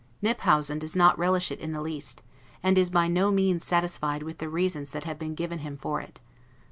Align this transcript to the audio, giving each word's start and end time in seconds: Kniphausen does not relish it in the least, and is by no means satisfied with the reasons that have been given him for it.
Kniphausen 0.23 0.79
does 0.79 0.95
not 0.95 1.19
relish 1.19 1.51
it 1.51 1.59
in 1.59 1.73
the 1.73 1.81
least, 1.83 2.23
and 2.63 2.75
is 2.75 2.89
by 2.89 3.07
no 3.07 3.29
means 3.29 3.63
satisfied 3.63 4.23
with 4.23 4.39
the 4.39 4.49
reasons 4.49 4.89
that 4.89 5.03
have 5.03 5.19
been 5.19 5.35
given 5.35 5.59
him 5.59 5.77
for 5.77 6.01
it. 6.01 6.19